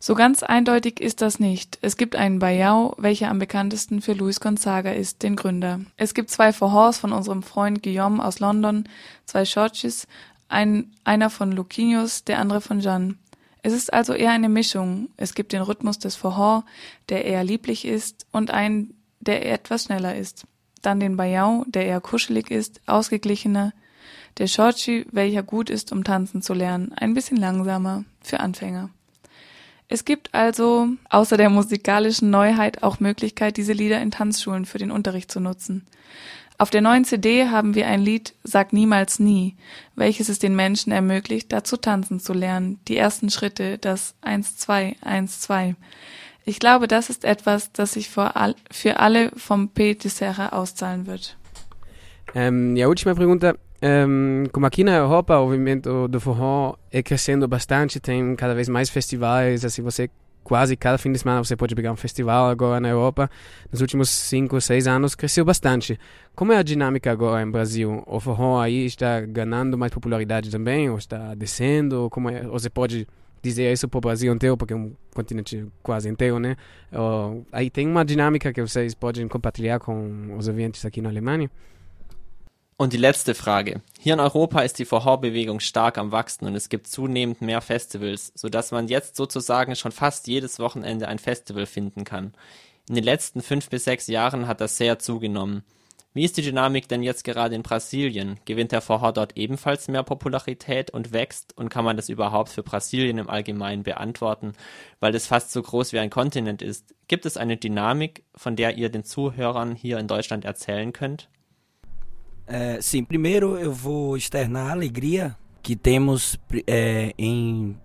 So 0.00 0.14
ganz 0.14 0.42
eindeutig 0.42 1.00
ist 1.00 1.22
das 1.22 1.40
nicht. 1.40 1.78
Es 1.80 1.96
gibt 1.96 2.14
einen 2.14 2.38
Bayao, 2.38 2.94
welcher 2.98 3.30
am 3.30 3.38
bekanntesten 3.38 4.02
für 4.02 4.12
Luis 4.12 4.38
Gonzaga 4.38 4.92
ist, 4.92 5.22
den 5.22 5.34
Gründer. 5.34 5.80
Es 5.96 6.12
gibt 6.12 6.30
zwei 6.30 6.52
Forhors 6.52 6.98
von 6.98 7.12
unserem 7.12 7.42
Freund 7.42 7.82
Guillaume 7.82 8.22
aus 8.22 8.38
London, 8.38 8.84
zwei 9.24 9.44
Chorchis, 9.44 10.06
ein, 10.48 10.92
einer 11.04 11.30
von 11.30 11.52
Luquinhos, 11.52 12.24
der 12.24 12.38
andere 12.38 12.60
von 12.60 12.80
Jeanne. 12.80 13.16
Es 13.62 13.72
ist 13.72 13.94
also 13.94 14.12
eher 14.12 14.32
eine 14.32 14.50
Mischung. 14.50 15.08
Es 15.16 15.34
gibt 15.34 15.54
den 15.54 15.62
Rhythmus 15.62 15.98
des 15.98 16.16
Forhor, 16.16 16.66
der 17.08 17.24
eher 17.24 17.42
lieblich 17.42 17.86
ist, 17.86 18.26
und 18.30 18.50
einen, 18.50 18.92
der 19.20 19.50
etwas 19.50 19.84
schneller 19.84 20.14
ist. 20.14 20.46
Dann 20.82 21.00
den 21.00 21.16
Bayao, 21.16 21.64
der 21.66 21.86
eher 21.86 22.02
kuschelig 22.02 22.50
ist, 22.50 22.82
ausgeglichener. 22.84 23.72
Der 24.38 24.48
Shorchi, 24.48 25.06
welcher 25.12 25.42
gut 25.42 25.70
ist, 25.70 25.92
um 25.92 26.02
tanzen 26.02 26.42
zu 26.42 26.54
lernen, 26.54 26.92
ein 26.96 27.14
bisschen 27.14 27.36
langsamer, 27.36 28.04
für 28.20 28.40
Anfänger. 28.40 28.90
Es 29.88 30.04
gibt 30.04 30.34
also 30.34 30.88
außer 31.10 31.36
der 31.36 31.50
musikalischen 31.50 32.30
Neuheit 32.30 32.82
auch 32.82 33.00
Möglichkeit, 33.00 33.56
diese 33.56 33.74
Lieder 33.74 34.00
in 34.00 34.10
Tanzschulen 34.10 34.64
für 34.64 34.78
den 34.78 34.90
Unterricht 34.90 35.30
zu 35.30 35.40
nutzen. 35.40 35.86
Auf 36.56 36.70
der 36.70 36.80
neuen 36.80 37.04
CD 37.04 37.48
haben 37.48 37.74
wir 37.74 37.86
ein 37.86 38.00
Lied 38.00 38.34
Sag 38.44 38.72
niemals 38.72 39.18
nie, 39.18 39.56
welches 39.96 40.28
es 40.28 40.38
den 40.38 40.56
Menschen 40.56 40.92
ermöglicht, 40.92 41.52
dazu 41.52 41.76
tanzen 41.76 42.20
zu 42.20 42.32
lernen, 42.32 42.78
die 42.88 42.96
ersten 42.96 43.28
Schritte, 43.28 43.78
das 43.78 44.14
1, 44.22 44.56
2, 44.56 44.96
1, 45.00 45.40
2. 45.40 45.74
Ich 46.44 46.58
glaube, 46.58 46.88
das 46.88 47.10
ist 47.10 47.24
etwas, 47.24 47.72
das 47.72 47.92
sich 47.92 48.10
all, 48.16 48.54
für 48.70 49.00
alle 49.00 49.30
vom 49.36 49.68
P. 49.68 49.94
de 49.94 50.10
Serra 50.10 50.50
auszahlen 50.50 51.06
wird. 51.06 51.36
Um, 52.34 52.74
e 52.76 52.82
a 52.82 52.88
última 52.88 53.14
pergunta 53.14 53.54
Um, 53.86 54.44
como 54.50 54.64
aqui 54.64 54.82
na 54.82 54.96
Europa 54.96 55.38
o 55.38 55.44
movimento 55.44 56.08
do 56.08 56.18
forró 56.18 56.74
é 56.90 57.02
crescendo 57.02 57.46
bastante, 57.46 58.00
tem 58.00 58.34
cada 58.34 58.54
vez 58.54 58.66
mais 58.66 58.88
festivais, 58.88 59.62
assim, 59.62 59.82
você 59.82 60.08
quase 60.42 60.74
cada 60.74 60.96
fim 60.96 61.12
de 61.12 61.18
semana 61.18 61.44
você 61.44 61.54
pode 61.54 61.74
pegar 61.74 61.92
um 61.92 61.96
festival 61.96 62.48
agora 62.48 62.80
na 62.80 62.88
Europa. 62.88 63.30
Nos 63.70 63.82
últimos 63.82 64.08
cinco, 64.08 64.58
seis 64.58 64.86
anos 64.86 65.14
cresceu 65.14 65.44
bastante. 65.44 65.98
Como 66.34 66.50
é 66.50 66.56
a 66.56 66.62
dinâmica 66.62 67.12
agora 67.12 67.42
em 67.42 67.50
Brasil? 67.50 68.02
O 68.06 68.18
forró 68.20 68.58
aí 68.58 68.86
está 68.86 69.20
ganhando 69.20 69.76
mais 69.76 69.92
popularidade 69.92 70.50
também 70.50 70.88
ou 70.88 70.96
está 70.96 71.34
descendo? 71.34 72.08
Como 72.10 72.30
é? 72.30 72.42
Você 72.44 72.70
pode 72.70 73.06
dizer 73.42 73.70
isso 73.70 73.86
para 73.86 73.98
o 73.98 74.00
Brasil 74.00 74.32
inteiro, 74.32 74.56
porque 74.56 74.72
é 74.72 74.76
um 74.76 74.92
continente 75.14 75.66
quase 75.82 76.08
inteiro, 76.08 76.38
né? 76.38 76.56
Ou, 76.90 77.44
aí 77.52 77.68
tem 77.68 77.86
uma 77.86 78.02
dinâmica 78.02 78.50
que 78.50 78.62
vocês 78.62 78.94
podem 78.94 79.28
compartilhar 79.28 79.78
com 79.78 80.36
os 80.38 80.48
ouvintes 80.48 80.86
aqui 80.86 81.02
na 81.02 81.10
Alemanha? 81.10 81.50
Und 82.76 82.92
die 82.92 82.98
letzte 82.98 83.36
Frage. 83.36 83.82
Hier 84.00 84.14
in 84.14 84.20
Europa 84.20 84.60
ist 84.62 84.80
die 84.80 84.84
Vorhorbewegung 84.84 85.60
stark 85.60 85.96
am 85.96 86.10
Wachsen 86.10 86.46
und 86.46 86.56
es 86.56 86.68
gibt 86.68 86.88
zunehmend 86.88 87.40
mehr 87.40 87.60
Festivals, 87.60 88.32
sodass 88.34 88.72
man 88.72 88.88
jetzt 88.88 89.14
sozusagen 89.14 89.76
schon 89.76 89.92
fast 89.92 90.26
jedes 90.26 90.58
Wochenende 90.58 91.06
ein 91.06 91.20
Festival 91.20 91.66
finden 91.66 92.04
kann. 92.04 92.34
In 92.88 92.96
den 92.96 93.04
letzten 93.04 93.42
fünf 93.42 93.70
bis 93.70 93.84
sechs 93.84 94.08
Jahren 94.08 94.48
hat 94.48 94.60
das 94.60 94.76
sehr 94.76 94.98
zugenommen. 94.98 95.62
Wie 96.14 96.24
ist 96.24 96.36
die 96.36 96.42
Dynamik 96.42 96.88
denn 96.88 97.02
jetzt 97.02 97.24
gerade 97.24 97.54
in 97.54 97.62
Brasilien? 97.62 98.38
Gewinnt 98.44 98.72
der 98.72 98.80
Vorhor 98.80 99.12
dort 99.12 99.36
ebenfalls 99.36 99.88
mehr 99.88 100.02
Popularität 100.02 100.90
und 100.90 101.12
wächst? 101.12 101.56
Und 101.56 101.70
kann 101.70 101.84
man 101.84 101.96
das 101.96 102.08
überhaupt 102.08 102.50
für 102.50 102.62
Brasilien 102.62 103.18
im 103.18 103.30
Allgemeinen 103.30 103.84
beantworten, 103.84 104.52
weil 105.00 105.14
es 105.14 105.26
fast 105.28 105.52
so 105.52 105.62
groß 105.62 105.92
wie 105.92 105.98
ein 106.00 106.10
Kontinent 106.10 106.60
ist? 106.60 106.94
Gibt 107.08 107.26
es 107.26 107.36
eine 107.36 107.56
Dynamik, 107.56 108.24
von 108.34 108.54
der 108.54 108.76
ihr 108.76 108.90
den 108.90 109.04
Zuhörern 109.04 109.74
hier 109.74 109.98
in 109.98 110.06
Deutschland 110.06 110.44
erzählen 110.44 110.92
könnt? 110.92 111.28
É, 112.46 112.80
sim, 112.80 113.02
primeiro 113.02 113.58
eu 113.58 113.72
vou 113.72 114.16
externar 114.16 114.68
a 114.68 114.72
alegria 114.72 115.36
que 115.62 115.74
temos 115.74 116.38
é, 116.66 117.14
em 117.16 117.76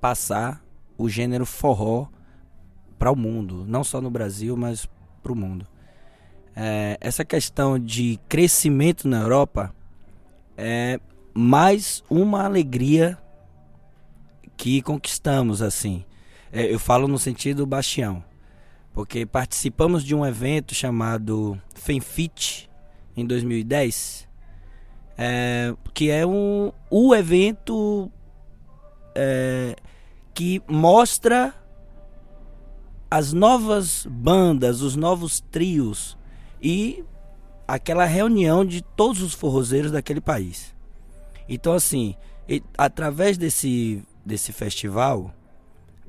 passar 0.00 0.64
o 0.96 1.08
gênero 1.08 1.44
forró 1.44 2.08
para 2.98 3.10
o 3.10 3.16
mundo, 3.16 3.64
não 3.66 3.84
só 3.84 4.00
no 4.00 4.10
Brasil, 4.10 4.56
mas 4.56 4.88
para 5.22 5.32
o 5.32 5.36
mundo. 5.36 5.66
É, 6.56 6.96
essa 7.00 7.24
questão 7.24 7.78
de 7.78 8.18
crescimento 8.28 9.06
na 9.06 9.20
Europa 9.20 9.74
é 10.56 10.98
mais 11.34 12.02
uma 12.08 12.44
alegria 12.44 13.18
que 14.56 14.80
conquistamos 14.80 15.60
assim. 15.60 16.04
É, 16.50 16.72
eu 16.72 16.78
falo 16.78 17.06
no 17.06 17.18
sentido 17.18 17.66
bastião, 17.66 18.24
porque 18.94 19.26
participamos 19.26 20.02
de 20.02 20.14
um 20.14 20.24
evento 20.24 20.74
chamado 20.74 21.60
FENFIT 21.74 22.69
em 23.20 23.26
2010, 23.26 24.28
é, 25.18 25.74
que 25.92 26.10
é 26.10 26.26
um, 26.26 26.72
o 26.90 27.14
evento 27.14 28.10
é, 29.14 29.76
que 30.32 30.62
mostra 30.66 31.54
as 33.10 33.32
novas 33.32 34.06
bandas, 34.08 34.80
os 34.80 34.96
novos 34.96 35.40
trios 35.40 36.16
e 36.62 37.04
aquela 37.68 38.04
reunião 38.04 38.64
de 38.64 38.82
todos 38.82 39.20
os 39.22 39.34
forrozeiros 39.34 39.92
daquele 39.92 40.20
país. 40.20 40.74
Então, 41.48 41.74
assim, 41.74 42.14
através 42.78 43.36
desse, 43.36 44.02
desse 44.24 44.52
festival, 44.52 45.34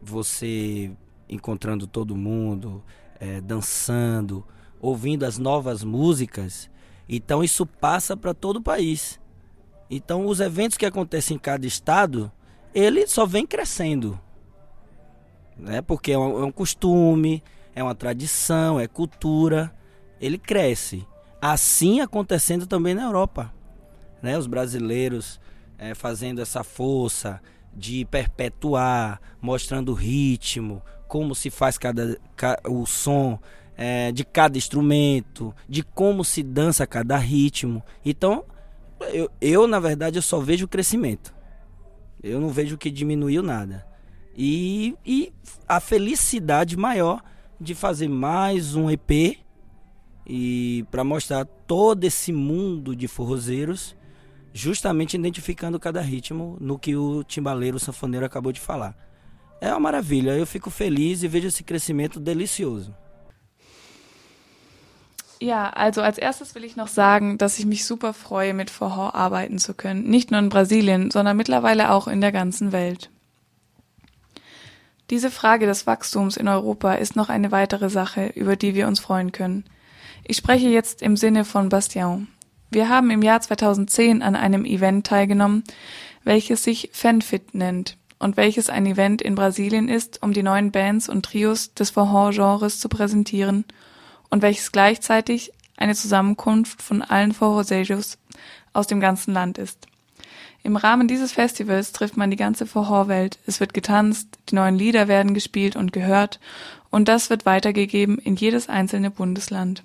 você 0.01 0.91
encontrando 1.27 1.85
todo 1.85 2.15
mundo, 2.15 2.83
é, 3.19 3.41
dançando, 3.41 4.45
ouvindo 4.79 5.23
as 5.23 5.37
novas 5.37 5.83
músicas, 5.83 6.70
então 7.17 7.43
isso 7.43 7.65
passa 7.65 8.15
para 8.15 8.33
todo 8.33 8.57
o 8.57 8.63
país. 8.63 9.19
Então, 9.89 10.25
os 10.25 10.39
eventos 10.39 10.77
que 10.77 10.85
acontecem 10.85 11.35
em 11.35 11.39
cada 11.39 11.67
estado, 11.67 12.31
ele 12.73 13.05
só 13.05 13.25
vem 13.25 13.45
crescendo. 13.45 14.19
Né? 15.57 15.81
Porque 15.81 16.13
é 16.13 16.17
um, 16.17 16.43
é 16.43 16.45
um 16.45 16.51
costume, 16.51 17.43
é 17.75 17.83
uma 17.83 17.93
tradição, 17.93 18.79
é 18.79 18.87
cultura. 18.87 19.71
Ele 20.19 20.37
cresce. 20.37 21.05
Assim 21.41 21.99
acontecendo 21.99 22.65
também 22.65 22.95
na 22.95 23.03
Europa 23.03 23.53
né? 24.21 24.37
Os 24.37 24.47
brasileiros 24.47 25.39
é, 25.77 25.95
fazendo 25.95 26.41
essa 26.41 26.63
força 26.63 27.41
de 27.73 28.05
perpetuar, 28.05 29.19
mostrando 29.41 29.91
o 29.91 29.95
ritmo, 29.95 30.81
como 31.07 31.33
se 31.33 31.49
faz 31.49 31.77
cada, 31.77 32.17
o 32.65 32.85
som 32.85 33.39
é, 33.83 34.11
de 34.11 34.23
cada 34.23 34.59
instrumento, 34.59 35.55
de 35.67 35.81
como 35.81 36.23
se 36.23 36.43
dança 36.43 36.85
cada 36.85 37.17
ritmo. 37.17 37.81
Então, 38.05 38.45
eu, 39.11 39.27
eu 39.41 39.65
na 39.65 39.79
verdade 39.79 40.19
eu 40.19 40.21
só 40.21 40.39
vejo 40.39 40.65
o 40.65 40.67
crescimento. 40.67 41.33
Eu 42.21 42.39
não 42.39 42.49
vejo 42.49 42.77
que 42.77 42.91
diminuiu 42.91 43.41
nada. 43.41 43.83
E, 44.37 44.95
e 45.03 45.33
a 45.67 45.79
felicidade 45.79 46.77
maior 46.77 47.23
de 47.59 47.73
fazer 47.73 48.07
mais 48.07 48.75
um 48.75 48.87
EP 48.87 49.39
e 50.27 50.85
para 50.91 51.03
mostrar 51.03 51.43
todo 51.45 52.03
esse 52.03 52.31
mundo 52.31 52.95
de 52.95 53.07
forrozeiros 53.07 53.95
justamente 54.53 55.17
identificando 55.17 55.79
cada 55.79 56.01
ritmo 56.01 56.55
no 56.61 56.77
que 56.77 56.95
o 56.95 57.23
timbaleiro 57.23 57.77
o 57.77 57.79
sanfoneiro 57.79 58.27
acabou 58.27 58.51
de 58.51 58.59
falar. 58.59 58.95
É 59.59 59.71
uma 59.71 59.79
maravilha, 59.79 60.37
eu 60.37 60.45
fico 60.45 60.69
feliz 60.69 61.23
e 61.23 61.27
vejo 61.27 61.47
esse 61.47 61.63
crescimento 61.63 62.19
delicioso. 62.19 62.95
Ja, 65.41 65.71
also 65.71 66.03
als 66.03 66.19
erstes 66.19 66.53
will 66.53 66.63
ich 66.63 66.75
noch 66.75 66.87
sagen, 66.87 67.39
dass 67.39 67.57
ich 67.57 67.65
mich 67.65 67.83
super 67.83 68.13
freue, 68.13 68.53
mit 68.53 68.69
Forró 68.69 69.15
arbeiten 69.15 69.57
zu 69.57 69.73
können. 69.73 70.03
Nicht 70.03 70.29
nur 70.29 70.39
in 70.39 70.49
Brasilien, 70.49 71.09
sondern 71.09 71.35
mittlerweile 71.35 71.89
auch 71.89 72.07
in 72.07 72.21
der 72.21 72.31
ganzen 72.31 72.71
Welt. 72.71 73.09
Diese 75.09 75.31
Frage 75.31 75.65
des 75.65 75.87
Wachstums 75.87 76.37
in 76.37 76.47
Europa 76.47 76.93
ist 76.93 77.15
noch 77.15 77.29
eine 77.29 77.51
weitere 77.51 77.89
Sache, 77.89 78.27
über 78.35 78.55
die 78.55 78.75
wir 78.75 78.87
uns 78.87 78.99
freuen 78.99 79.31
können. 79.31 79.65
Ich 80.23 80.37
spreche 80.37 80.69
jetzt 80.69 81.01
im 81.01 81.17
Sinne 81.17 81.43
von 81.43 81.69
Bastian. 81.69 82.27
Wir 82.69 82.87
haben 82.87 83.09
im 83.09 83.23
Jahr 83.23 83.41
2010 83.41 84.21
an 84.21 84.35
einem 84.35 84.63
Event 84.63 85.07
teilgenommen, 85.07 85.63
welches 86.23 86.63
sich 86.63 86.91
Fanfit 86.93 87.55
nennt 87.55 87.97
und 88.19 88.37
welches 88.37 88.69
ein 88.69 88.85
Event 88.85 89.23
in 89.23 89.33
Brasilien 89.33 89.89
ist, 89.89 90.21
um 90.21 90.33
die 90.33 90.43
neuen 90.43 90.71
Bands 90.71 91.09
und 91.09 91.25
Trios 91.25 91.73
des 91.73 91.89
Forró-Genres 91.89 92.79
zu 92.79 92.89
präsentieren 92.89 93.65
und 94.31 94.41
welches 94.41 94.71
gleichzeitig 94.71 95.51
eine 95.77 95.93
Zusammenkunft 95.93 96.81
von 96.81 97.03
allen 97.03 97.33
Forrosejos 97.33 98.17
aus 98.73 98.87
dem 98.87 98.99
ganzen 98.99 99.33
Land 99.33 99.59
ist. 99.59 99.87
Im 100.63 100.75
Rahmen 100.75 101.07
dieses 101.07 101.31
Festivals 101.31 101.91
trifft 101.91 102.17
man 102.17 102.29
die 102.29 102.37
ganze 102.37 102.65
Forró-Welt. 102.65 103.39
Es 103.47 103.59
wird 103.59 103.73
getanzt, 103.73 104.27
die 104.49 104.55
neuen 104.55 104.75
Lieder 104.75 105.07
werden 105.07 105.33
gespielt 105.33 105.75
und 105.75 105.91
gehört 105.91 106.39
und 106.89 107.07
das 107.07 107.29
wird 107.29 107.45
weitergegeben 107.45 108.17
in 108.17 108.35
jedes 108.35 108.69
einzelne 108.69 109.11
Bundesland. 109.11 109.83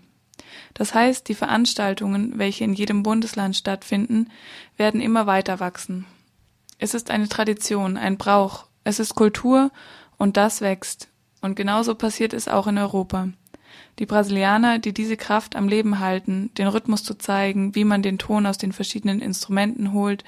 Das 0.75 0.93
heißt, 0.93 1.29
die 1.29 1.35
Veranstaltungen, 1.35 2.39
welche 2.39 2.65
in 2.65 2.75
jedem 2.75 3.03
Bundesland 3.03 3.57
stattfinden, 3.57 4.31
werden 4.77 5.01
immer 5.01 5.27
weiter 5.27 5.61
wachsen. 5.61 6.05
Es 6.79 6.93
ist 6.93 7.11
eine 7.11 7.29
Tradition, 7.29 7.97
ein 7.97 8.19
Brauch, 8.19 8.67
es 8.85 8.99
ist 8.99 9.15
Kultur 9.15 9.71
und 10.19 10.37
das 10.37 10.61
wächst. 10.61 11.09
Und 11.41 11.55
genauso 11.55 11.95
passiert 11.95 12.35
es 12.35 12.49
auch 12.49 12.67
in 12.67 12.77
Europa. 12.77 13.29
Die 13.99 14.07
Brasilianer, 14.07 14.79
die 14.79 14.93
diese 14.93 15.17
Kraft 15.17 15.57
am 15.57 15.69
Leben 15.69 16.01
halten, 16.01 16.51
den 16.59 16.67
Rhythmus 16.67 17.03
zu 17.03 17.17
zeigen, 17.17 17.75
wie 17.75 17.85
man 17.85 18.03
den 18.03 18.19
Ton 18.19 18.47
aus 18.47 18.59
den 18.59 18.73
verschiedenen 18.73 19.21
Instrumenten 19.21 19.93
holt, 19.93 20.25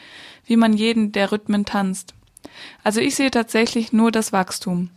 wie 0.46 0.56
man 0.56 0.72
jeden 0.72 1.12
der 1.12 1.32
Rhythmen 1.32 1.64
tanzt. 1.64 2.14
Also 2.82 3.00
ich 3.00 3.14
sehe 3.14 3.30
tatsächlich 3.30 3.92
nur 3.92 4.10
das 4.10 4.32
Wachstum. 4.32 4.90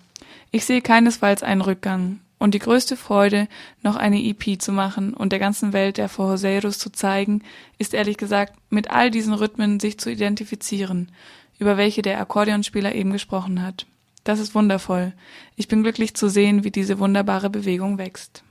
Ich 0.52 0.66
sehe 0.66 0.82
keinesfalls 0.82 1.44
einen 1.44 1.62
Rückgang 1.62 2.20
und 2.42 2.54
die 2.54 2.60
größte 2.60 2.98
Freude, 2.98 3.48
noch 3.84 3.96
eine 3.96 4.20
EP 4.24 4.60
zu 4.60 4.72
machen 4.72 5.14
und 5.14 5.32
der 5.32 5.40
ganzen 5.40 5.74
Welt 5.74 5.98
der 5.98 6.10
Forrozeiros 6.10 6.80
zu 6.80 6.92
zeigen, 6.92 7.44
ist 7.78 7.94
ehrlich 7.94 8.18
gesagt, 8.18 8.54
mit 8.70 8.90
all 8.90 9.12
diesen 9.12 9.34
Rhythmen 9.34 9.80
sich 9.80 10.00
zu 10.00 10.10
identifizieren, 10.10 11.12
über 11.60 11.78
welche 11.78 12.02
der 12.02 12.20
Akkordeonspieler 12.20 12.96
eben 12.96 13.12
gesprochen 13.12 13.62
hat. 13.62 13.86
Das 14.24 14.40
ist 14.40 14.54
wundervoll. 14.54 15.14
Ich 15.56 15.68
bin 15.68 15.82
glücklich 15.84 16.14
zu 16.14 16.30
sehen, 16.30 16.64
wie 16.64 16.72
diese 16.72 17.00
wunderbare 17.00 17.50
Bewegung 17.50 17.98
wächst. 17.98 18.44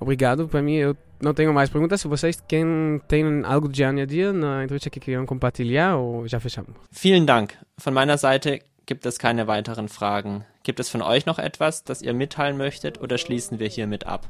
Obrigado. 0.00 0.48
Para 0.48 0.62
mim, 0.62 0.76
eu 0.76 0.96
não 1.20 1.34
tenho 1.34 1.52
mais 1.52 1.68
perguntas. 1.70 2.00
Se 2.00 2.08
vocês 2.08 2.42
quem 2.48 3.00
têm 3.06 3.44
algo 3.44 3.68
de 3.68 3.84
añadir 3.84 4.32
na 4.32 4.64
entrevista 4.64 4.90
que 4.90 4.98
queriam 4.98 5.24
compartilhar 5.26 5.96
ou 5.96 6.26
já 6.26 6.40
fechamos? 6.40 6.74
Vielen 6.90 7.26
Dank. 7.26 7.54
Von 7.78 7.94
meiner 7.94 8.18
Seite 8.18 8.58
gibt 8.86 9.06
es 9.06 9.18
keine 9.18 9.46
weiteren 9.46 9.88
Fragen. 9.88 10.44
Gibt 10.64 10.80
es 10.80 10.88
von 10.88 11.02
euch 11.02 11.26
noch 11.26 11.38
etwas, 11.38 11.84
das 11.84 12.02
ihr 12.02 12.14
mitteilen 12.14 12.56
möchtet 12.56 13.00
oder 13.00 13.16
schließen 13.18 13.60
wir 13.60 13.68
hiermit 13.68 14.06
ab? 14.06 14.26